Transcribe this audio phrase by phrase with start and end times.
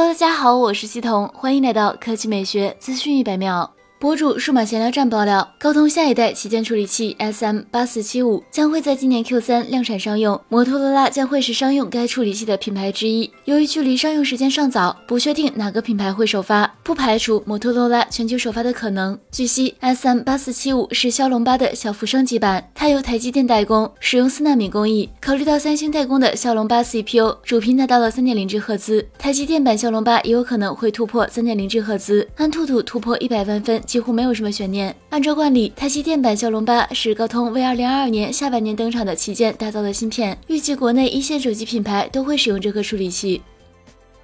[0.00, 3.70] Hello，大家好，我是西彤，欢迎来到科技美学资讯一百秒。
[3.98, 13.30] 博主数码闲聊站爆料，高通下一代旗舰处理器 SM 八四七五将会在今年 Q 三量产商用，摩托罗拉将会是商用该处理器的品牌之一。
[13.44, 19.16] 由于距离商用时间尚早，不确定哪个品牌会首发，不排除摩托罗拉全球首发的可能。
[19.30, 25.08] 据悉，SM 八四七五是骁龙八的小幅升级版，它由台积电代工，使用四纳米工艺。
[25.20, 33.80] 考虑到三星代工的骁龙八 CPU 主频达到了三点零兆赫兹，台积电版骁龙八也有可能会突破三点零兆赫兹，安兔兔突破一百万分。
[33.82, 34.92] 几乎没有什么悬念。
[35.10, 43.40] 按照惯例，台积电版骁龙八是高通为二零二二年下半年登场的旗舰打造的芯片，预计国内一线手机品牌都会使用这颗处理器。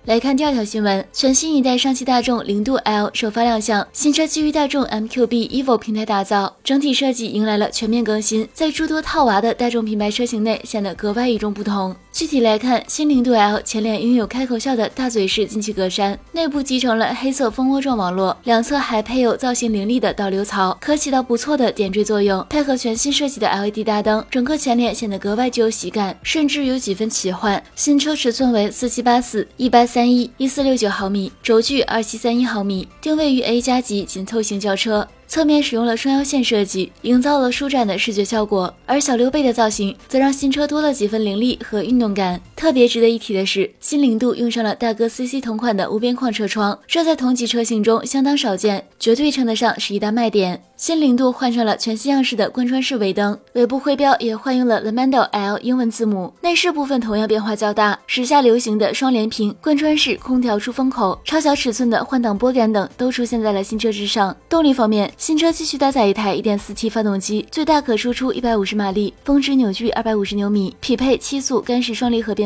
[0.06, 11.96] 来看第二条新闻，全新一代上汽大众零度 L 首发亮相，新车基于大众 MQB Evo 平台打造，整体设计迎来了全面更新，在诸多套娃的大众品牌车型内显得格外与众不同。
[12.16, 22.42] 具体来看，新零度 L 前脸拥有开口笑的大嘴式进气格栅，内部集成了黑色蜂窝状网络，两侧还配有造型凌厉的导流槽，可起到不错的点缀作用。
[22.48, 27.62] 配合全新设计的 LED 大灯，整个前脸显得格外具有喜感，甚至有几分奇幻。
[27.74, 35.06] 新车尺寸为四七八四一八三一一四六九毫米，轴距二七三一毫米，定位于 A 加级紧凑型轿车。
[35.28, 42.40] 侧面使用了双腰线设计，营造了舒展的视觉效果，而小溜背的造型则让新车多了几分凌厉和运动感。
[42.56, 50.62] 特别值得一提的是，新零度用上了大哥 CC 同款的无边框车窗，这在同级车型中相当少见，绝对称得上是一大卖点。
[50.76, 56.32] 新零度换上了全新样式的贯穿式尾灯，尾部徽标也换用了 Lamando L 英文字母。
[56.42, 64.36] 内饰部分同样变化较大，时下流行的双联屏、贯穿式空调出风口、超小尺寸的换挡拨杆等都出现在了新车之上。
[64.50, 72.45] 动力方面，新车继续搭载一台 1.4T 发动机，最大可输出150马力，峰值扭矩250牛米，匹配七速干式双离合变